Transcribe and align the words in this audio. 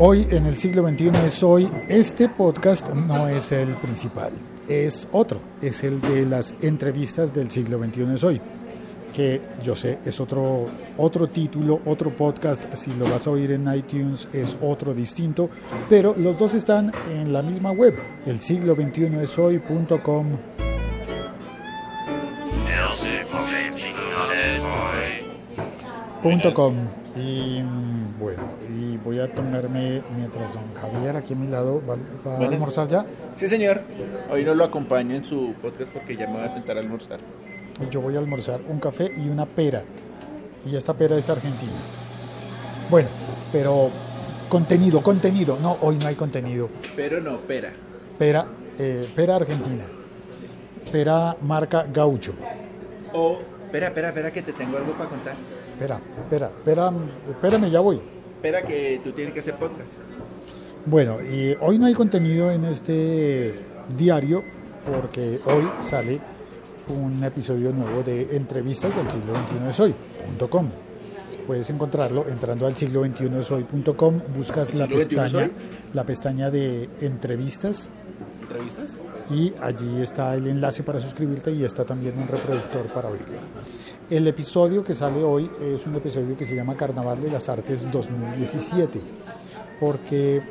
Hoy 0.00 0.28
en 0.30 0.46
el 0.46 0.56
siglo 0.56 0.86
XXI 0.88 1.10
es 1.26 1.42
hoy, 1.42 1.68
este 1.88 2.28
podcast 2.28 2.88
no 2.90 3.26
es 3.26 3.50
el 3.50 3.74
principal, 3.78 4.30
es 4.68 5.08
otro, 5.10 5.40
es 5.60 5.82
el 5.82 6.00
de 6.00 6.24
las 6.24 6.54
entrevistas 6.62 7.34
del 7.34 7.50
siglo 7.50 7.82
XXI 7.82 8.14
es 8.14 8.22
hoy, 8.22 8.40
que 9.12 9.40
yo 9.60 9.74
sé 9.74 9.98
es 10.04 10.20
otro, 10.20 10.66
otro 10.98 11.26
título, 11.26 11.80
otro 11.84 12.14
podcast, 12.14 12.72
si 12.74 12.92
lo 12.92 13.10
vas 13.10 13.26
a 13.26 13.30
oír 13.30 13.50
en 13.50 13.74
iTunes 13.74 14.28
es 14.32 14.56
otro 14.62 14.94
distinto, 14.94 15.50
pero 15.88 16.14
los 16.16 16.38
dos 16.38 16.54
están 16.54 16.92
en 17.10 17.32
la 17.32 17.42
misma 17.42 17.72
web, 17.72 17.98
el 18.24 18.38
siglo 18.38 18.76
XXI 18.76 19.16
es 19.20 19.36
hoy.com. 19.36 20.26
.com. 26.54 26.74
Y 27.16 27.62
bueno 28.18 28.42
y 28.68 28.96
voy 28.98 29.20
a 29.20 29.32
tomarme 29.32 30.02
mientras 30.16 30.54
don 30.54 30.74
Javier 30.74 31.16
aquí 31.16 31.34
a 31.34 31.36
mi 31.36 31.48
lado 31.48 31.82
va, 31.88 31.96
va 32.26 32.44
a 32.44 32.48
almorzar 32.48 32.88
ya 32.88 33.04
Sí, 33.38 33.46
señor. 33.46 33.82
Hoy 34.32 34.42
no 34.42 34.52
lo 34.52 34.64
acompaño 34.64 35.14
en 35.14 35.24
su 35.24 35.54
podcast 35.62 35.92
porque 35.92 36.16
ya 36.16 36.26
me 36.26 36.38
voy 36.38 36.42
a 36.42 36.52
sentar 36.52 36.76
a 36.76 36.80
almorzar. 36.80 37.20
y 37.80 37.88
yo 37.88 38.00
voy 38.00 38.16
a 38.16 38.18
almorzar 38.18 38.60
un 38.68 38.80
café 38.80 39.12
y 39.16 39.28
una 39.28 39.46
pera. 39.46 39.84
Y 40.66 40.74
esta 40.74 40.92
pera 40.92 41.16
es 41.16 41.30
argentina. 41.30 41.70
Bueno 42.90 43.06
pero 43.52 43.90
contenido 44.48 45.00
contenido. 45.02 45.56
No 45.62 45.76
hoy 45.82 45.98
no 45.98 46.08
hay 46.08 46.16
contenido. 46.16 46.68
Pero 46.96 47.20
no, 47.20 47.36
pera. 47.36 47.72
pera 48.18 48.44
eh, 48.76 49.08
pera 49.14 49.36
argentina. 49.36 49.84
Pera 50.90 51.36
marca 51.42 51.86
gaucho. 51.92 52.34
O, 53.12 53.38
espera, 53.66 53.86
espera, 53.86 54.08
espera, 54.08 54.30
que 54.32 54.42
te 54.42 54.52
tengo 54.52 54.78
algo 54.78 54.94
para 54.94 55.10
contar. 55.10 55.34
espera 55.74 56.00
espera 56.24 56.46
espera 56.48 56.92
espérame 57.30 57.70
ya 57.70 57.78
voy 57.78 58.00
Espera 58.38 58.62
que 58.62 59.00
tú 59.02 59.10
tienes 59.10 59.34
que 59.34 59.40
hacer 59.40 59.56
podcast. 59.56 59.90
Bueno, 60.86 61.18
y 61.20 61.56
hoy 61.60 61.76
no 61.76 61.86
hay 61.86 61.92
contenido 61.92 62.52
en 62.52 62.66
este 62.66 63.52
diario 63.98 64.44
porque 64.86 65.40
hoy 65.44 65.68
sale 65.80 66.20
un 66.86 67.24
episodio 67.24 67.72
nuevo 67.72 68.04
de 68.04 68.36
entrevistas 68.36 68.94
del 68.94 69.10
siglo 69.10 69.34
XXI 69.34 69.70
es 69.70 69.80
hoy.com. 69.80 70.70
Puedes 71.48 71.68
encontrarlo 71.70 72.28
entrando 72.28 72.68
al 72.68 72.76
siglo 72.76 73.04
XXI 73.04 73.40
es 73.40 73.50
hoy.com, 73.50 74.20
buscas 74.36 74.70
¿El 74.70 74.78
la 74.78 74.86
pestaña, 74.86 75.50
la 75.92 76.04
pestaña 76.04 76.48
de 76.48 76.88
entrevistas 77.00 77.90
¿Entrevistas? 78.42 78.98
Y 79.30 79.52
allí 79.60 80.00
está 80.02 80.34
el 80.34 80.46
enlace 80.46 80.82
para 80.82 81.00
suscribirte 81.00 81.52
y 81.52 81.64
está 81.64 81.84
también 81.84 82.18
un 82.18 82.28
reproductor 82.28 82.86
para 82.92 83.08
oírlo. 83.08 83.38
El 84.08 84.26
episodio 84.26 84.82
que 84.82 84.94
sale 84.94 85.22
hoy 85.22 85.50
es 85.60 85.86
un 85.86 85.96
episodio 85.96 86.36
que 86.36 86.46
se 86.46 86.54
llama 86.54 86.74
Carnaval 86.76 87.20
de 87.20 87.30
las 87.30 87.48
Artes 87.48 87.90
2017, 87.90 89.00
porque 89.78 90.42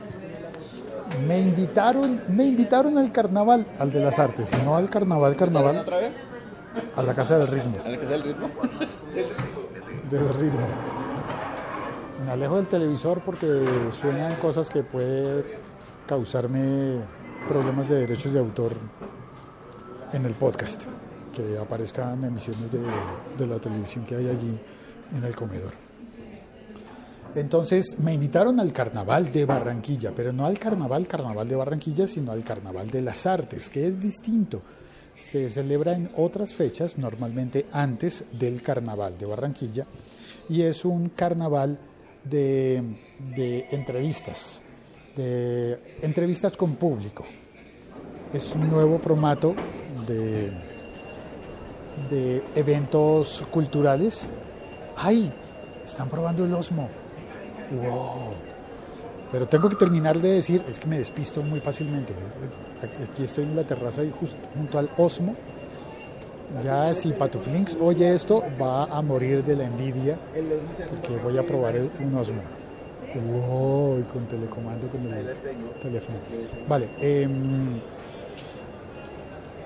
me 1.28 1.40
invitaron, 1.40 2.22
me 2.28 2.46
invitaron 2.46 2.98
al 2.98 3.12
carnaval, 3.12 3.66
al 3.80 3.92
de 3.92 4.00
las 4.02 4.20
artes, 4.20 4.52
no 4.64 4.76
al 4.76 4.90
carnaval, 4.90 5.36
carnaval, 5.36 5.78
¿Otra 5.78 5.98
vez? 5.98 6.16
a 6.96 7.02
la 7.02 7.14
casa 7.16 7.40
del 7.40 7.48
ritmo, 7.48 7.74
¿A 7.84 7.90
la 7.90 7.98
que 7.98 8.06
sea 8.06 8.16
el 8.16 8.24
ritmo? 8.24 8.50
del 10.12 10.30
ritmo. 10.36 10.68
Me 12.26 12.32
alejo 12.32 12.58
del 12.58 12.68
televisor 12.68 13.22
porque 13.22 13.64
suenan 13.92 14.36
cosas 14.36 14.70
que 14.70 14.84
puede 14.84 15.44
causarme 16.06 16.98
problemas 17.48 17.90
de 17.90 18.00
derechos 18.00 18.34
de 18.34 18.40
autor 18.40 18.74
en 20.14 20.26
el 20.26 20.34
podcast, 20.36 20.84
que 21.34 21.58
aparezcan 21.58 22.24
emisiones 22.24 22.72
de, 22.72 22.80
de 23.38 23.48
la 23.48 23.60
televisión 23.60 24.06
que 24.06 24.16
hay 24.16 24.30
allí 24.30 24.60
en 25.16 25.24
el 25.24 25.36
comedor. 25.36 25.74
Entonces 27.36 28.00
me 28.00 28.14
invitaron 28.14 28.60
al 28.60 28.74
carnaval 28.74 29.32
de 29.32 29.46
Barranquilla, 29.46 30.12
pero 30.16 30.34
no 30.34 30.46
al 30.46 30.58
carnaval, 30.58 31.08
carnaval 31.08 31.48
de 31.48 31.56
Barranquilla, 31.56 32.08
sino 32.08 32.32
al 32.32 32.44
carnaval 32.44 32.90
de 32.90 33.02
las 33.02 33.26
artes, 33.26 33.70
que 33.70 33.88
es 33.88 34.00
distinto. 34.00 34.62
Se 35.16 35.50
celebra 35.50 35.94
en 35.94 36.10
otras 36.16 36.54
fechas, 36.54 36.98
normalmente 36.98 37.66
antes 37.72 38.26
del 38.32 38.62
carnaval 38.62 39.18
de 39.18 39.26
Barranquilla, 39.26 39.86
y 40.50 40.62
es 40.62 40.86
un 40.86 41.10
carnaval 41.10 41.80
de, 42.24 42.84
de 43.36 43.68
entrevistas, 43.72 44.64
de 45.18 45.98
entrevistas 46.02 46.56
con 46.56 46.76
público. 46.76 47.26
Es 48.34 48.54
un 48.54 48.70
nuevo 48.70 49.00
formato 49.00 49.56
de, 50.06 50.52
de 52.10 52.44
eventos 52.56 53.44
culturales. 53.52 54.28
¡Ay! 54.96 55.34
Están 55.84 56.10
probando 56.10 56.46
el 56.46 56.54
Osmo. 56.54 56.90
¡Wow! 57.72 58.34
Pero 59.32 59.48
tengo 59.48 59.68
que 59.70 59.76
terminar 59.76 60.18
de 60.20 60.34
decir, 60.34 60.64
es 60.70 60.80
que 60.80 60.88
me 60.88 61.00
despisto 61.00 61.42
muy 61.42 61.60
fácilmente. 61.60 62.14
Aquí 63.10 63.24
estoy 63.24 63.46
en 63.46 63.56
la 63.56 63.64
terraza 63.64 64.04
y 64.04 64.12
justo 64.12 64.38
junto 64.54 64.78
al 64.80 64.90
Osmo. 64.98 65.36
Ya 66.64 66.94
si 66.94 67.12
Patuflinks 67.12 67.78
oye 67.82 68.16
esto, 68.16 68.42
va 68.62 68.86
a 68.86 69.02
morir 69.02 69.44
de 69.44 69.56
la 69.58 69.66
envidia 69.66 70.18
porque 70.90 71.18
voy 71.22 71.38
a 71.38 71.46
probar 71.46 71.76
un 72.00 72.16
Osmo. 72.16 72.42
Con 74.14 74.26
telecomando 74.26 74.88
con 74.88 75.02
el 75.02 75.34
teléfono. 75.82 76.18
Vale. 76.68 76.90
em, 77.00 77.80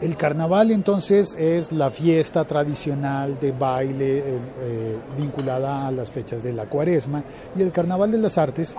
el 0.01 0.17
carnaval 0.17 0.71
entonces 0.71 1.35
es 1.35 1.71
la 1.71 1.91
fiesta 1.91 2.45
tradicional 2.45 3.39
de 3.39 3.51
baile 3.51 4.17
eh, 4.17 4.23
eh, 4.61 4.97
vinculada 5.15 5.87
a 5.87 5.91
las 5.91 6.09
fechas 6.09 6.41
de 6.41 6.53
la 6.53 6.65
cuaresma 6.65 7.23
y 7.55 7.61
el 7.61 7.71
carnaval 7.71 8.11
de 8.11 8.17
las 8.17 8.39
artes 8.39 8.75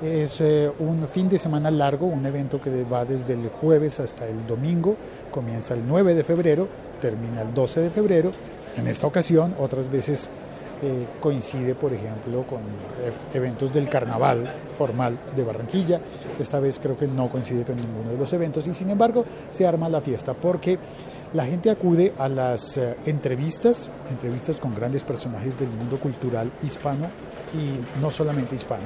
es 0.00 0.40
eh, 0.40 0.70
un 0.78 1.08
fin 1.08 1.28
de 1.28 1.38
semana 1.38 1.70
largo, 1.70 2.06
un 2.06 2.24
evento 2.24 2.60
que 2.60 2.84
va 2.84 3.04
desde 3.04 3.34
el 3.34 3.48
jueves 3.48 4.00
hasta 4.00 4.26
el 4.26 4.46
domingo, 4.46 4.96
comienza 5.30 5.74
el 5.74 5.86
9 5.86 6.14
de 6.14 6.24
febrero, 6.24 6.68
termina 7.00 7.42
el 7.42 7.52
12 7.52 7.80
de 7.80 7.90
febrero. 7.90 8.32
En 8.76 8.86
esta 8.86 9.06
ocasión, 9.06 9.54
otras 9.58 9.90
veces 9.90 10.30
coincide, 11.20 11.74
por 11.74 11.92
ejemplo, 11.92 12.42
con 12.46 12.60
eh, 12.60 13.12
eventos 13.34 13.72
del 13.72 13.88
carnaval 13.88 14.54
formal 14.74 15.18
de 15.36 15.44
Barranquilla. 15.44 16.00
Esta 16.38 16.60
vez 16.60 16.78
creo 16.78 16.96
que 16.96 17.06
no 17.06 17.28
coincide 17.28 17.64
con 17.64 17.76
ninguno 17.76 18.10
de 18.10 18.16
los 18.16 18.32
eventos 18.32 18.66
y 18.66 18.74
sin 18.74 18.90
embargo 18.90 19.24
se 19.50 19.66
arma 19.66 19.88
la 19.88 20.00
fiesta 20.00 20.34
porque 20.34 20.78
la 21.32 21.44
gente 21.44 21.70
acude 21.70 22.12
a 22.18 22.28
las 22.28 22.78
eh, 22.78 22.96
entrevistas, 23.06 23.90
entrevistas 24.10 24.56
con 24.56 24.74
grandes 24.74 25.04
personajes 25.04 25.58
del 25.58 25.68
mundo 25.68 25.98
cultural 25.98 26.50
hispano 26.62 27.08
y 27.54 28.00
no 28.00 28.10
solamente 28.10 28.54
hispano. 28.54 28.84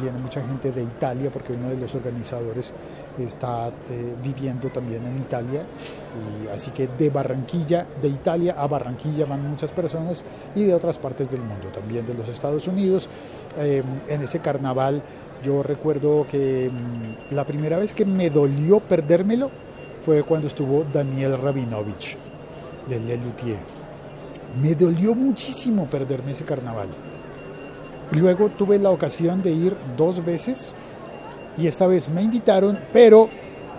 Viene 0.00 0.18
mucha 0.18 0.40
gente 0.40 0.72
de 0.72 0.82
Italia 0.82 1.30
porque 1.30 1.52
uno 1.52 1.68
de 1.68 1.76
los 1.76 1.94
organizadores 1.94 2.72
está 3.18 3.68
eh, 3.68 4.14
viviendo 4.22 4.68
también 4.70 5.06
en 5.06 5.18
Italia 5.18 5.64
así 6.52 6.70
que 6.70 6.86
de 6.86 7.10
Barranquilla, 7.10 7.86
de 8.00 8.08
Italia 8.08 8.54
a 8.56 8.66
Barranquilla 8.66 9.26
van 9.26 9.48
muchas 9.48 9.72
personas 9.72 10.24
y 10.54 10.64
de 10.64 10.74
otras 10.74 10.98
partes 10.98 11.30
del 11.30 11.40
mundo, 11.40 11.68
también 11.72 12.06
de 12.06 12.14
los 12.14 12.28
Estados 12.28 12.66
Unidos. 12.68 13.08
Eh, 13.58 13.82
en 14.08 14.22
ese 14.22 14.40
carnaval 14.40 15.02
yo 15.42 15.62
recuerdo 15.62 16.26
que 16.30 16.70
mm, 16.70 17.34
la 17.34 17.44
primera 17.44 17.78
vez 17.78 17.92
que 17.92 18.04
me 18.04 18.30
dolió 18.30 18.80
perdérmelo 18.80 19.50
fue 20.00 20.22
cuando 20.22 20.48
estuvo 20.48 20.84
Daniel 20.84 21.38
Rabinovich 21.40 22.16
de 22.88 23.00
Le 23.00 23.16
Luthier. 23.16 23.58
Me 24.62 24.74
dolió 24.74 25.14
muchísimo 25.14 25.86
perderme 25.86 26.32
ese 26.32 26.44
carnaval. 26.44 26.88
Luego 28.12 28.50
tuve 28.50 28.78
la 28.78 28.90
ocasión 28.90 29.42
de 29.42 29.50
ir 29.50 29.76
dos 29.96 30.24
veces 30.24 30.74
y 31.56 31.66
esta 31.66 31.86
vez 31.86 32.08
me 32.08 32.22
invitaron, 32.22 32.78
pero 32.92 33.28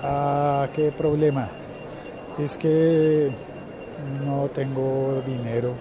ah, 0.02 0.68
qué 0.74 0.92
problema. 0.92 1.50
Es 2.40 2.58
que 2.58 3.32
no 4.26 4.50
tengo 4.54 5.22
dinero 5.26 5.74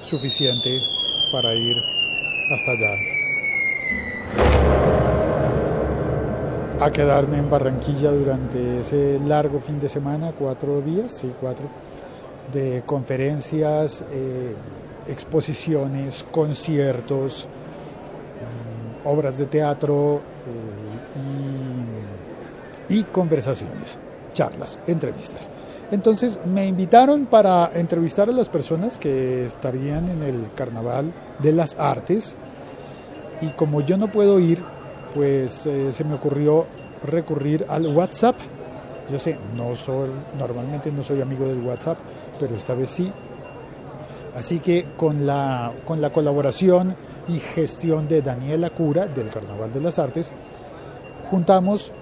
suficiente 0.00 0.78
para 1.32 1.54
ir 1.54 1.76
hasta 2.50 2.70
allá. 2.72 3.16
A 6.78 6.90
quedarme 6.90 7.38
en 7.38 7.48
Barranquilla 7.48 8.10
durante 8.10 8.80
ese 8.80 9.18
largo 9.24 9.60
fin 9.60 9.80
de 9.80 9.88
semana, 9.88 10.32
cuatro 10.38 10.82
días, 10.82 11.10
sí, 11.10 11.32
cuatro, 11.40 11.66
de 12.52 12.82
conferencias, 12.84 14.04
eh, 14.12 14.54
exposiciones, 15.08 16.26
conciertos, 16.30 17.48
mm, 19.04 19.08
obras 19.08 19.38
de 19.38 19.46
teatro 19.46 20.16
eh, 20.16 20.95
y, 22.88 23.02
conversaciones, 23.04 23.98
charlas, 24.34 24.78
entrevistas. 24.86 25.50
Entonces 25.90 26.40
me 26.44 26.66
invitaron 26.66 27.26
para 27.26 27.70
entrevistar 27.74 28.28
a 28.28 28.32
las 28.32 28.48
personas 28.48 28.98
que 28.98 29.46
estarían 29.46 30.08
en 30.08 30.22
el 30.22 30.50
Carnaval 30.54 31.12
de 31.38 31.52
las 31.52 31.78
Artes 31.78 32.36
y 33.40 33.48
como 33.48 33.80
yo 33.82 33.96
no 33.96 34.08
puedo 34.08 34.40
ir, 34.40 34.62
pues 35.14 35.66
eh, 35.66 35.92
se 35.92 36.04
me 36.04 36.14
ocurrió 36.14 36.66
recurrir 37.04 37.66
al 37.68 37.86
WhatsApp. 37.86 38.36
Yo 39.10 39.18
sé, 39.18 39.38
no 39.56 39.76
soy, 39.76 40.10
normalmente 40.36 40.90
no 40.90 41.02
soy 41.02 41.20
amigo 41.20 41.46
del 41.46 41.60
WhatsApp, 41.60 41.98
pero 42.38 42.56
esta 42.56 42.74
vez 42.74 42.90
sí. 42.90 43.12
Así 44.36 44.58
que 44.58 44.86
con 44.96 45.26
la, 45.26 45.72
con 45.84 46.00
la 46.00 46.10
colaboración 46.10 46.94
y 47.28 47.38
gestión 47.38 48.08
de 48.08 48.22
Daniela 48.22 48.70
Cura 48.70 49.06
del 49.06 49.30
Carnaval 49.30 49.72
de 49.72 49.80
las 49.80 49.98
Artes, 49.98 50.34
juntamos, 51.30 51.92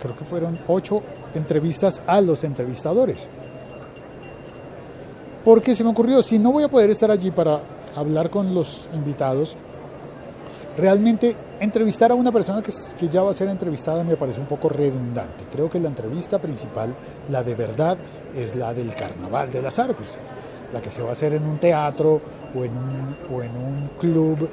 creo 0.00 0.16
que 0.16 0.24
fueron 0.24 0.58
ocho 0.68 1.02
entrevistas 1.34 2.02
a 2.06 2.20
los 2.20 2.44
entrevistadores. 2.44 3.28
Porque 5.44 5.74
se 5.74 5.84
me 5.84 5.90
ocurrió, 5.90 6.22
si 6.22 6.38
no 6.38 6.52
voy 6.52 6.64
a 6.64 6.68
poder 6.68 6.90
estar 6.90 7.10
allí 7.10 7.30
para 7.30 7.60
hablar 7.96 8.30
con 8.30 8.54
los 8.54 8.88
invitados, 8.92 9.56
realmente 10.76 11.34
entrevistar 11.60 12.10
a 12.10 12.14
una 12.14 12.30
persona 12.30 12.62
que, 12.62 12.72
que, 12.98 13.08
ya 13.08 13.22
va 13.22 13.30
a 13.30 13.34
ser 13.34 13.48
entrevistada 13.48 14.04
me 14.04 14.16
parece 14.16 14.40
un 14.40 14.46
poco 14.46 14.68
redundante. 14.68 15.44
Creo 15.50 15.68
que 15.68 15.80
la 15.80 15.88
entrevista 15.88 16.38
principal, 16.38 16.94
la 17.30 17.42
de 17.42 17.54
verdad, 17.54 17.96
es 18.36 18.54
la 18.54 18.74
del 18.74 18.94
Carnaval 18.94 19.50
de 19.50 19.62
las 19.62 19.78
Artes, 19.78 20.18
la 20.72 20.80
que 20.80 20.90
se 20.90 21.02
va 21.02 21.10
a 21.10 21.12
hacer 21.12 21.34
en 21.34 21.44
un 21.44 21.58
teatro 21.58 22.20
o 22.54 22.64
en 22.64 22.76
un, 22.76 23.16
o 23.34 23.42
en 23.42 23.56
un 23.56 23.90
club, 23.98 24.48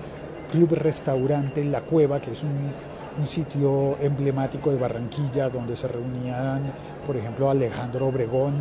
club 0.51 0.73
restaurante 0.73 1.61
en 1.61 1.71
La 1.71 1.81
Cueva, 1.81 2.19
que 2.19 2.31
es 2.31 2.43
un, 2.43 2.71
un 3.17 3.25
sitio 3.25 3.97
emblemático 3.99 4.71
de 4.71 4.77
Barranquilla 4.77 5.49
donde 5.49 5.75
se 5.75 5.87
reunían, 5.87 6.71
por 7.05 7.17
ejemplo, 7.17 7.49
Alejandro 7.49 8.07
Obregón 8.07 8.53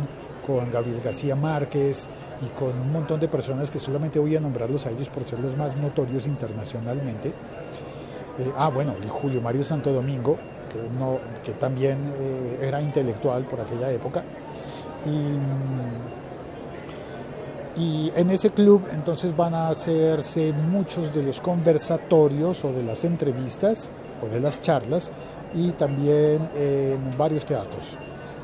con 0.45 0.71
Gabriel 0.71 1.01
García 1.03 1.35
Márquez 1.35 2.07
y 2.41 2.47
con 2.57 2.69
un 2.69 2.91
montón 2.91 3.19
de 3.19 3.27
personas 3.27 3.69
que 3.69 3.79
solamente 3.79 4.19
voy 4.19 4.35
a 4.35 4.39
nombrarlos 4.39 4.85
a 4.85 4.91
ellos 4.91 5.09
por 5.09 5.27
ser 5.27 5.39
los 5.39 5.57
más 5.57 5.75
notorios 5.75 6.25
internacionalmente. 6.25 7.33
Eh, 8.39 8.51
ah, 8.55 8.69
bueno, 8.69 8.95
y 9.03 9.07
Julio 9.07 9.41
Mario 9.41 9.63
Santo 9.63 9.91
Domingo, 9.91 10.37
que, 10.71 10.79
que 11.43 11.57
también 11.57 11.97
eh, 12.19 12.59
era 12.61 12.81
intelectual 12.81 13.45
por 13.45 13.61
aquella 13.61 13.91
época. 13.91 14.23
Y, 15.05 15.37
y, 17.81 18.11
en 18.15 18.31
ese 18.31 18.51
club 18.51 18.83
entonces 18.91 19.35
van 19.35 19.53
a 19.53 19.69
hacerse 19.69 20.53
muchos 20.53 21.13
de 21.13 21.23
los 21.23 21.41
conversatorios 21.41 22.63
o 22.65 22.71
de 22.71 22.83
las 22.83 23.03
entrevistas 23.05 23.91
o 24.21 24.27
de 24.27 24.39
las 24.39 24.61
charlas 24.61 25.11
y 25.53 25.71
también 25.71 26.49
en 26.55 27.17
varios 27.17 27.45
teatros 27.45 27.97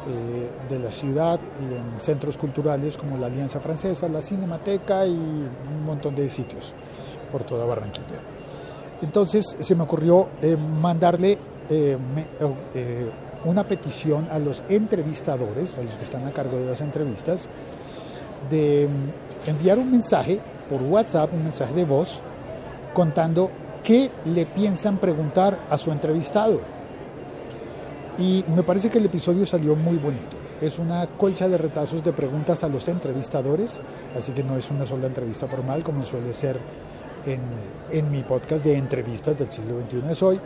eh, 0.07 0.49
de 0.69 0.79
la 0.79 0.91
ciudad 0.91 1.39
y 1.61 1.73
en 1.73 2.01
centros 2.01 2.37
culturales 2.37 2.97
como 2.97 3.17
la 3.17 3.27
Alianza 3.27 3.59
Francesa, 3.59 4.07
la 4.09 4.21
Cinemateca 4.21 5.05
y 5.05 5.11
un 5.11 5.85
montón 5.85 6.15
de 6.15 6.29
sitios 6.29 6.73
por 7.31 7.43
toda 7.43 7.65
Barranquilla. 7.65 8.21
Entonces 9.01 9.57
se 9.59 9.75
me 9.75 9.83
ocurrió 9.83 10.29
eh, 10.41 10.55
mandarle 10.55 11.37
eh, 11.69 11.97
me, 12.15 12.25
eh, 12.73 13.09
una 13.45 13.65
petición 13.65 14.27
a 14.29 14.39
los 14.39 14.63
entrevistadores, 14.69 15.77
a 15.77 15.81
los 15.81 15.95
que 15.97 16.03
están 16.03 16.25
a 16.25 16.31
cargo 16.31 16.57
de 16.57 16.65
las 16.65 16.81
entrevistas, 16.81 17.49
de 18.49 18.87
enviar 19.47 19.79
un 19.79 19.91
mensaje 19.91 20.39
por 20.69 20.81
WhatsApp, 20.81 21.33
un 21.33 21.43
mensaje 21.43 21.73
de 21.73 21.83
voz, 21.83 22.21
contando 22.93 23.49
qué 23.83 24.09
le 24.25 24.45
piensan 24.45 24.97
preguntar 24.97 25.59
a 25.69 25.77
su 25.77 25.91
entrevistado. 25.91 26.61
Y 28.17 28.45
me 28.55 28.63
parece 28.63 28.89
que 28.89 28.99
el 28.99 29.05
episodio 29.05 29.45
salió 29.45 29.75
muy 29.75 29.97
bonito. 29.97 30.37
Es 30.61 30.79
una 30.79 31.05
colcha 31.07 31.49
de 31.49 31.57
retazos 31.57 32.03
de 32.03 32.13
preguntas 32.13 32.63
a 32.63 32.69
los 32.69 32.87
entrevistadores, 32.87 33.81
así 34.15 34.31
que 34.31 34.43
no 34.43 34.55
es 34.55 34.69
una 34.71 34.85
sola 34.85 35.07
entrevista 35.07 35.47
formal 35.47 35.83
como 35.83 36.03
suele 36.03 36.33
ser 36.33 36.59
en, 37.25 37.41
en, 37.91 38.11
mi 38.11 38.21
podcast 38.21 38.63
de 38.63 38.77
entrevistas 38.77 39.37
del 39.37 39.51
siglo 39.51 39.81
XXI 39.81 40.11
es 40.11 40.23
hoy. 40.23 40.39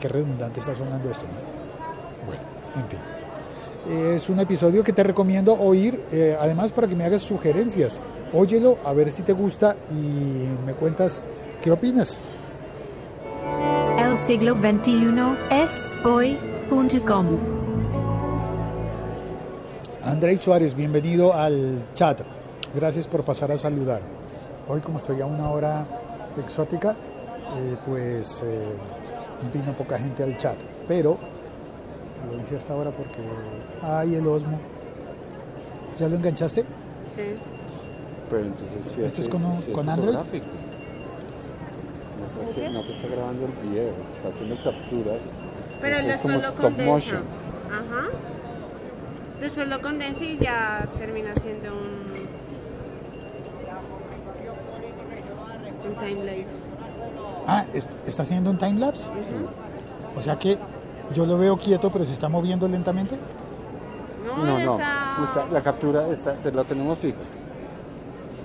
Qué 0.00 0.08
redundante 0.08 0.60
está 0.60 0.74
sonando 0.74 1.10
esto, 1.10 1.26
¿no? 1.26 2.26
Bueno, 2.26 2.42
en 2.76 2.88
fin. 2.88 4.14
Es 4.14 4.30
un 4.30 4.40
episodio 4.40 4.84
que 4.84 4.92
te 4.92 5.02
recomiendo 5.02 5.54
oír, 5.54 6.02
eh, 6.12 6.36
además 6.40 6.72
para 6.72 6.86
que 6.86 6.94
me 6.94 7.04
hagas 7.04 7.22
sugerencias. 7.22 8.00
Óyelo, 8.32 8.78
a 8.84 8.92
ver 8.92 9.10
si 9.10 9.22
te 9.22 9.32
gusta 9.32 9.76
y 9.90 10.64
me 10.64 10.72
cuentas 10.72 11.20
qué 11.60 11.70
opinas. 11.70 12.22
Siglo 14.16 14.54
XXI 14.54 15.36
es 15.50 15.98
hoy.com. 16.04 17.26
Andrés 20.04 20.40
Suárez, 20.40 20.74
bienvenido 20.74 21.32
al 21.32 21.82
chat. 21.94 22.20
Gracias 22.74 23.08
por 23.08 23.24
pasar 23.24 23.50
a 23.52 23.58
saludar. 23.58 24.00
Hoy 24.68 24.80
como 24.80 24.98
estoy 24.98 25.20
a 25.20 25.26
una 25.26 25.50
hora 25.50 25.86
exótica, 26.38 26.94
eh, 27.56 27.76
pues 27.86 28.42
eh, 28.46 28.72
vino 29.52 29.72
poca 29.72 29.98
gente 29.98 30.22
al 30.22 30.36
chat, 30.36 30.58
pero 30.86 31.18
lo 32.30 32.40
hice 32.40 32.56
hasta 32.56 32.74
ahora 32.74 32.90
porque 32.90 33.18
ay 33.82 34.14
el 34.14 34.26
Osmo 34.26 34.58
¿ya 35.98 36.08
lo 36.08 36.16
enganchaste? 36.16 36.62
Sí. 37.08 37.34
Pero 38.30 38.44
entonces 38.44 38.92
sí 38.94 39.02
¿Este 39.02 39.22
es 39.22 39.28
con, 39.28 39.42
sí 39.54 39.70
es 39.70 39.74
con 39.74 39.88
Android? 39.88 40.14
fotográfico. 40.16 40.46
No, 42.22 42.42
está 42.42 42.60
haci- 42.60 42.72
no 42.72 42.82
te 42.84 42.92
está 42.92 43.08
grabando 43.08 43.46
el 43.46 43.52
video, 43.68 43.94
está 44.14 44.28
haciendo 44.28 44.56
capturas. 44.62 45.20
Pero 45.80 45.96
Eso 45.96 46.04
él 46.06 46.10
es 46.12 46.20
como 46.20 46.34
después 46.34 46.42
lo 46.42 46.48
stop 46.48 46.62
condensa. 46.64 46.92
motion. 46.92 47.22
Ajá. 47.70 48.08
Después 49.40 49.68
lo 49.68 49.80
condensa 49.82 50.24
y 50.24 50.38
ya 50.38 50.88
termina 50.98 51.34
siendo 51.34 51.72
un. 51.72 52.02
Un 55.84 55.94
timelapse. 55.96 56.66
Ah, 57.46 57.64
¿est- 57.74 57.90
¿está 58.06 58.22
haciendo 58.22 58.50
un 58.50 58.58
timelapse? 58.58 59.08
O 60.16 60.22
sea 60.22 60.38
que 60.38 60.58
yo 61.12 61.26
lo 61.26 61.36
veo 61.38 61.56
quieto 61.56 61.90
pero 61.90 62.04
se 62.04 62.12
está 62.12 62.28
moviendo 62.28 62.68
lentamente. 62.68 63.18
No, 64.24 64.36
No, 64.46 64.58
él 64.58 64.64
no, 64.64 64.72
está- 64.78 65.16
está- 65.24 65.46
la 65.52 65.60
captura 65.60 66.08
está, 66.08 66.34
te 66.34 66.52
la 66.52 66.62
tenemos 66.64 66.98
fijo. 66.98 67.16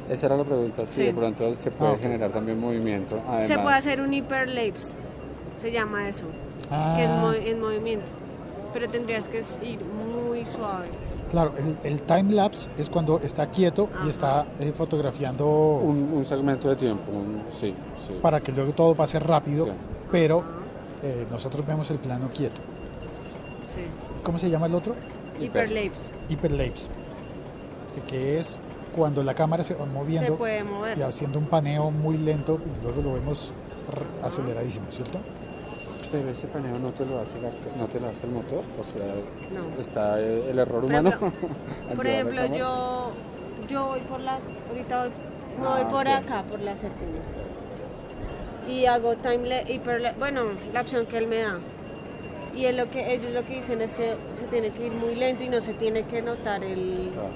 Esa 0.10 0.28
era 0.28 0.38
la 0.38 0.44
pregunta, 0.44 0.86
si 0.86 0.94
Sí. 0.94 1.04
de 1.04 1.14
pronto 1.14 1.54
se 1.56 1.70
puede 1.72 1.94
Ah, 1.94 1.98
generar 2.00 2.32
también 2.32 2.60
movimiento. 2.60 3.20
Además, 3.28 3.48
Se 3.48 3.60
puede 3.60 3.76
hacer 3.76 4.02
un 4.02 4.14
hyperlapse. 4.14 4.96
Se 5.60 5.72
llama 5.72 6.08
eso. 6.08 6.26
Ah, 6.72 6.94
Que 6.98 7.04
es 7.06 7.10
mo- 7.10 7.34
en 7.34 7.60
movimiento. 7.60 8.06
Pero 8.74 8.90
tendrías 8.90 9.28
que 9.28 9.40
ir 9.66 9.80
muy 9.84 10.46
suave. 10.46 10.88
claro, 11.32 11.52
el, 11.58 11.76
el 11.92 12.02
timelapse 12.04 12.70
es 12.78 12.90
cuando 12.90 13.20
está 13.22 13.48
quieto 13.52 13.90
y 14.06 14.10
está 14.10 14.46
eh, 14.60 14.72
fotografiando 14.78 15.46
un, 15.46 16.12
un 16.14 16.26
segmento 16.26 16.70
de 16.70 16.76
tiempo, 16.78 17.12
un- 17.12 17.44
sí, 17.60 17.74
sí. 18.06 18.18
para 18.22 18.40
que 18.40 18.52
luego 18.54 18.72
todo 18.72 18.96
pase 18.96 19.20
rápido, 19.20 19.66
Sí. 19.66 19.72
pero 20.12 20.42
eh, 21.04 21.26
nosotros 21.30 21.66
vemos 21.68 21.90
el 21.92 21.98
plano 22.00 22.30
quieto. 22.34 22.62
Sí. 23.76 23.82
¿Cómo 24.24 24.38
se 24.40 24.50
llama 24.50 24.68
el 24.68 24.76
otro? 24.76 24.96
Hyperlapse. 25.40 26.14
Hyperlapse, 26.30 26.88
que 28.08 28.40
es 28.40 28.58
cuando 28.98 29.24
la 29.24 29.34
cámara 29.36 29.64
se 29.64 29.76
va 29.76 29.86
Se 29.86 29.92
moviendo 29.92 30.36
puede 30.38 30.64
mover. 30.64 30.98
y 30.98 31.02
haciendo 31.04 31.38
un 31.40 31.46
paneo 31.46 31.92
muy 31.92 32.18
lento 32.18 32.60
y 32.80 32.84
luego 32.84 33.02
lo 33.04 33.14
vemos 33.14 33.54
aceleradísimo, 34.24 34.88
¿cierto? 34.90 35.20
Pero 36.12 36.30
ese 36.30 36.48
paneo 36.48 36.80
no 36.80 36.90
te 36.92 37.06
lo 37.06 37.20
hace, 37.20 37.40
la- 37.42 37.52
no 37.78 37.86
te 37.88 38.00
lo 38.00 38.08
hace 38.10 38.26
el 38.26 38.34
motor, 38.34 38.64
o 38.80 38.84
sea, 38.84 39.06
No. 39.54 39.80
está 39.80 40.20
el 40.20 40.58
error 40.58 40.82
Por 40.82 40.86
humano. 40.86 41.10
ejemplo- 41.10 41.50
Por 41.96 42.08
ejemplo, 42.08 42.46
yo, 42.48 43.12
yo 43.70 43.88
voy 43.88 44.00
por 44.02 44.20
la, 44.22 44.40
ahorita 44.70 45.04
voy, 45.04 45.12
Ah, 45.64 45.88
por 45.90 46.08
acá, 46.08 46.44
por 46.50 46.60
la 46.62 46.76
séptima. 46.76 47.20
Y 48.68 48.86
hago 48.86 49.16
time 49.18 49.64
hiper, 49.70 50.14
bueno, 50.20 50.42
la 50.74 50.82
opción 50.82 51.06
que 51.06 51.18
él 51.18 51.28
me 51.28 51.38
da. 51.38 51.58
Y 52.56 52.66
es 52.66 52.76
lo 52.76 52.90
que 52.90 53.14
ellos 53.14 53.32
lo 53.34 53.44
que 53.44 53.56
dicen 53.56 53.82
es 53.82 53.94
que 53.94 54.16
se 54.38 54.46
tiene 54.50 54.72
que 54.72 54.88
ir 54.88 54.92
muy 54.94 55.16
lento 55.16 55.44
y 55.44 55.50
no 55.50 55.60
se 55.62 55.74
tiene 55.74 56.04
que 56.04 56.22
notar 56.22 56.64
el, 56.64 57.12
Claro, 57.14 57.30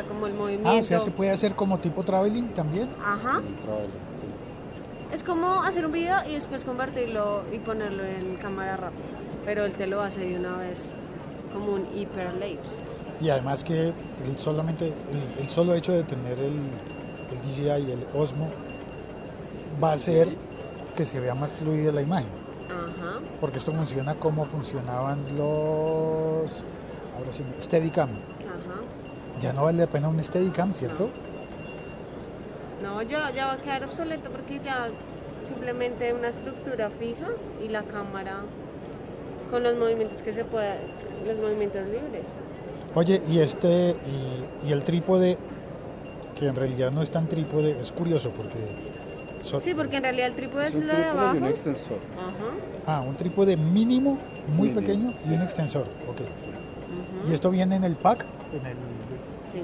sea, 0.00 0.02
como 0.08 0.26
el 0.26 0.32
Ah, 0.34 0.36
movimiento. 0.38 0.70
o 0.78 0.82
sea, 0.82 1.00
se 1.00 1.10
puede 1.10 1.30
hacer 1.30 1.54
como 1.54 1.78
tipo 1.78 2.02
traveling 2.02 2.48
también. 2.54 2.88
Ajá. 3.04 3.40
sí. 3.40 4.26
Es 5.12 5.22
como 5.22 5.62
hacer 5.62 5.86
un 5.86 5.92
video 5.92 6.16
y 6.28 6.34
después 6.34 6.64
convertirlo 6.64 7.42
y 7.52 7.58
ponerlo 7.58 8.04
en 8.04 8.36
cámara 8.36 8.76
rápida. 8.76 9.04
Pero 9.44 9.64
él 9.64 9.72
te 9.72 9.86
lo 9.86 10.02
hace 10.02 10.20
de 10.20 10.38
una 10.38 10.56
vez, 10.58 10.90
como 11.52 11.72
un 11.74 11.86
hyperlapse. 11.96 12.80
Y 13.20 13.30
además 13.30 13.62
que 13.64 13.92
el, 14.24 14.38
solamente, 14.38 14.86
el, 15.38 15.42
el 15.44 15.48
solo 15.50 15.74
hecho 15.74 15.92
de 15.92 16.02
tener 16.02 16.38
el, 16.38 16.54
el 17.30 17.42
DJI 17.42 17.88
y 17.88 17.92
el 17.92 18.06
Osmo 18.14 18.50
va 19.82 19.90
a 19.90 19.94
hacer 19.94 20.28
que 20.96 21.04
se 21.04 21.20
vea 21.20 21.34
más 21.34 21.52
fluida 21.52 21.92
la 21.92 22.02
imagen. 22.02 22.28
Ajá. 22.68 23.20
Porque 23.40 23.58
esto 23.58 23.72
funciona 23.72 24.16
como 24.16 24.44
funcionaban 24.44 25.20
los 25.38 26.50
ahora 27.16 27.32
sí, 27.32 27.42
Steadicam. 27.60 28.08
Ya 29.40 29.52
no 29.52 29.64
vale 29.64 29.78
la 29.78 29.86
pena 29.86 30.08
un 30.08 30.22
Steadicam, 30.22 30.72
¿cierto? 30.74 31.10
No, 32.82 33.02
ya, 33.02 33.30
ya 33.30 33.46
va 33.46 33.52
a 33.54 33.58
quedar 33.58 33.84
obsoleto 33.84 34.30
porque 34.30 34.60
ya 34.62 34.88
simplemente 35.44 36.12
una 36.12 36.28
estructura 36.28 36.90
fija 36.90 37.28
y 37.64 37.68
la 37.68 37.82
cámara 37.82 38.40
con 39.50 39.62
los 39.62 39.76
movimientos 39.76 40.22
que 40.22 40.32
se 40.32 40.44
pueda, 40.44 40.76
los 41.26 41.36
movimientos 41.38 41.82
libres. 41.86 42.24
Oye, 42.94 43.22
y 43.28 43.40
este 43.40 43.90
y, 44.64 44.68
y 44.68 44.72
el 44.72 44.82
trípode 44.84 45.36
que 46.38 46.46
en 46.48 46.56
realidad 46.56 46.90
no 46.90 47.02
es 47.02 47.10
tan 47.10 47.28
trípode, 47.28 47.78
es 47.80 47.92
curioso 47.92 48.30
porque 48.30 48.58
so- 49.42 49.60
Sí, 49.60 49.74
porque 49.74 49.96
en 49.98 50.02
realidad 50.04 50.28
el 50.28 50.34
trípode 50.34 50.66
Es 50.66 50.74
lo 50.74 50.80
de 50.80 50.86
trípode 50.86 51.02
y 51.06 51.08
abajo. 51.10 51.36
un 51.36 51.44
extensor. 51.46 51.98
Ajá. 52.18 52.98
ah, 52.98 53.00
un 53.06 53.16
trípode 53.16 53.56
mínimo, 53.56 54.18
muy 54.48 54.68
Mínimo, 54.68 54.80
pequeño 54.80 55.14
y 55.28 55.34
un 55.34 55.42
extensor. 55.42 55.86
ok. 56.08 56.20
Y 57.30 57.34
esto 57.34 57.50
viene 57.50 57.76
en 57.76 57.84
el 57.84 57.96
pack, 57.96 58.24
en 58.52 58.66
el 58.66 58.76
Sí. 59.50 59.62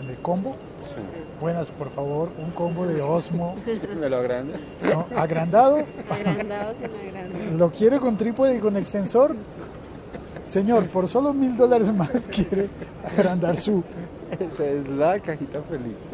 en 0.00 0.08
el 0.08 0.16
combo. 0.18 0.56
Sí. 0.84 1.00
Buenas, 1.40 1.70
por 1.70 1.90
favor, 1.90 2.30
un 2.38 2.50
combo 2.50 2.86
de 2.86 3.00
Osmo 3.02 3.56
¿Me 4.00 4.08
lo 4.08 4.16
agrandas? 4.16 4.78
¿no? 4.82 5.06
agrandado. 5.16 5.78
Agrandados 6.10 6.76
sin 6.78 6.86
agrandar. 6.86 7.52
¿Lo 7.58 7.70
quiere 7.70 7.98
con 8.00 8.16
trípode 8.16 8.56
y 8.56 8.58
con 8.60 8.76
extensor? 8.76 9.36
Señor, 10.44 10.88
por 10.90 11.06
solo 11.08 11.32
mil 11.32 11.56
dólares 11.56 11.92
más 11.92 12.28
quiere 12.28 12.68
agrandar 13.16 13.56
su 13.56 13.84
Esa 14.40 14.66
es 14.66 14.88
la 14.88 15.20
cajita 15.20 15.62
feliz. 15.62 16.10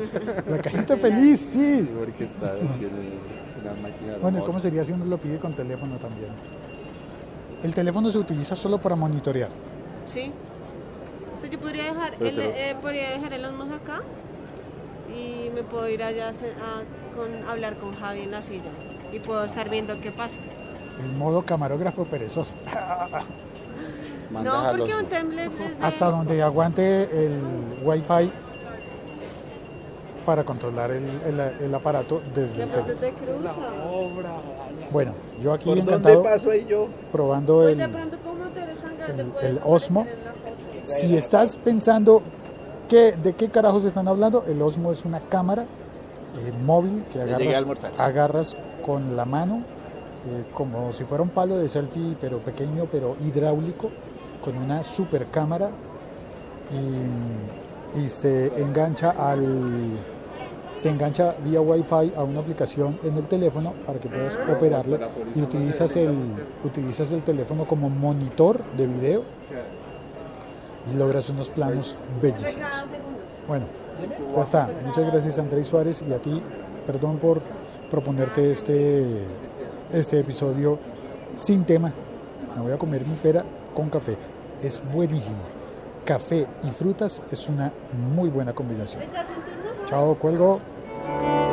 la 0.49 0.59
cajita 0.59 0.97
feliz, 0.99 1.41
sí. 1.41 1.91
Porque 1.99 2.25
está, 2.25 2.55
tiene 2.79 3.15
es 3.47 3.63
una 3.63 3.73
máquina 3.81 4.13
Bueno, 4.21 4.39
¿y 4.39 4.41
hermosa. 4.41 4.45
cómo 4.47 4.61
sería 4.61 4.85
si 4.85 4.93
uno 4.93 5.05
lo 5.07 5.17
pide 5.19 5.39
con 5.39 5.55
teléfono 5.55 5.97
también? 5.97 6.33
El 7.63 7.75
teléfono 7.75 8.11
se 8.11 8.19
utiliza 8.19 8.55
solo 8.55 8.79
para 8.79 8.95
monitorear. 8.97 9.49
Sí. 10.05 10.31
O 11.39 11.41
sea, 11.41 11.49
yo 11.51 11.59
podría 11.61 11.85
dejar, 11.85 12.15
el, 12.21 12.37
lo- 12.37 12.43
eh, 12.43 12.77
podría 12.83 13.11
dejar 13.11 13.33
el 13.33 13.45
Osmos 13.45 13.71
acá 13.71 14.03
y 15.09 15.51
me 15.55 15.63
puedo 15.63 15.89
ir 15.89 16.03
allá 16.03 16.29
a, 16.29 16.33
se- 16.33 16.51
a- 16.51 16.83
con, 17.17 17.49
hablar 17.49 17.77
con 17.77 17.95
Javi 17.95 18.23
en 18.23 18.33
la 18.33 18.43
silla 18.43 18.71
y 19.13 19.21
puedo 19.21 19.45
estar 19.45 19.71
viendo 19.71 20.01
qué 20.01 20.11
pasa. 20.11 20.39
El 21.01 21.13
modo 21.13 21.43
camarógrafo 21.45 22.05
perezoso. 22.05 22.53
No, 24.31 24.63
porque 24.77 24.95
un 24.95 25.07
template 25.07 25.47
es 25.65 25.79
de- 25.79 25.85
Hasta 25.87 26.11
donde 26.11 26.43
aguante 26.43 27.05
el 27.05 27.41
wifi 27.83 28.31
para 30.27 30.45
controlar 30.45 30.91
el, 30.91 31.05
el- 31.25 31.41
el 31.65 31.75
aparato 31.75 32.21
desde 32.35 32.59
de 32.59 32.65
el 32.65 32.71
teléfono. 32.71 33.27
Bueno, 34.91 35.15
yo 35.41 35.55
aquí 35.55 35.71
¿Por 35.71 35.79
dónde 35.79 35.93
encantado 35.95 36.23
paso 36.23 36.51
ahí 36.51 36.67
yo? 36.67 36.89
probando 37.11 37.63
Pues 37.63 37.79
el, 37.79 37.81
el- 37.81 39.33
el 39.47 39.61
Osmo. 39.65 40.07
Si 40.89 41.15
estás 41.15 41.57
pensando 41.57 42.23
que, 42.89 43.13
de 43.13 43.35
qué 43.35 43.51
carajos 43.51 43.85
están 43.85 44.09
hablando, 44.09 44.45
el 44.47 44.61
Osmo 44.63 44.91
es 44.91 45.05
una 45.05 45.21
cámara 45.21 45.63
eh, 45.63 46.53
móvil 46.65 47.05
que 47.13 47.21
agarras, 47.21 47.85
agarras 47.99 48.57
con 48.85 49.15
la 49.15 49.27
mano, 49.27 49.63
eh, 50.27 50.45
como 50.55 50.93
si 50.95 51.05
fuera 51.05 51.23
un 51.23 51.29
palo 51.29 51.59
de 51.59 51.69
selfie, 51.69 52.17
pero 52.19 52.39
pequeño, 52.39 52.87
pero 52.91 53.17
hidráulico, 53.21 53.91
con 54.43 54.57
una 54.57 54.83
super 54.83 55.27
cámara 55.27 55.71
y, 57.95 58.01
y 58.01 58.09
se 58.09 58.47
engancha 58.61 59.11
al 59.11 59.99
se 60.75 60.89
engancha 60.89 61.35
vía 61.45 61.61
wifi 61.61 62.13
a 62.17 62.23
una 62.23 62.41
aplicación 62.41 62.99
en 63.03 63.17
el 63.17 63.27
teléfono 63.27 63.73
para 63.85 63.99
que 63.99 64.09
puedas 64.09 64.39
operarlo 64.49 64.97
y 65.35 65.43
utilizas 65.43 65.97
el 65.97 66.17
utilizas 66.65 67.11
el 67.11 67.23
teléfono 67.23 67.65
como 67.65 67.91
monitor 67.91 68.63
de 68.77 68.87
video 68.87 69.25
y 70.93 70.97
logras 70.97 71.29
unos 71.31 71.51
planos 71.51 71.97
bellísimos. 72.21 72.87
Bueno, 73.47 73.67
ya 74.35 74.43
está. 74.43 74.71
Muchas 74.85 75.07
gracias 75.07 75.39
Andrés 75.39 75.67
Suárez 75.67 76.03
y 76.09 76.13
a 76.13 76.19
ti, 76.19 76.43
perdón 76.87 77.19
por 77.19 77.41
proponerte 77.91 78.51
este, 78.51 79.23
este 79.93 80.21
episodio 80.21 80.79
sin 81.37 81.65
tema. 81.65 81.93
Me 82.57 82.63
voy 82.63 82.73
a 82.73 82.79
comer 82.79 83.07
mi 83.07 83.15
pera 83.17 83.45
con 83.75 83.89
café. 83.89 84.17
Es 84.63 84.83
buenísimo. 84.93 85.39
Café 86.05 86.47
y 86.65 86.71
frutas 86.71 87.23
es 87.31 87.49
una 87.49 87.73
muy 88.15 88.31
buena 88.31 88.53
combinación. 88.53 89.03
Chao, 89.87 90.15
cuelgo. 90.17 90.61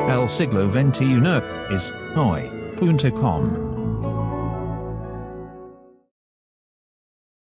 El 0.07 0.29
siglo 0.29 0.69
XXI 0.69 1.41
is 1.73 1.93
hoy.com. 2.15 3.64